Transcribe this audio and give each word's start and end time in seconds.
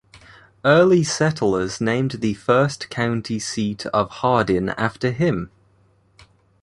Early 0.65 1.03
settlers 1.03 1.79
named 1.79 2.09
the 2.11 2.33
first 2.33 2.89
county 2.89 3.37
seat 3.37 3.85
of 3.85 4.09
Hardin 4.09 4.69
after 4.69 5.11
him. 5.11 5.51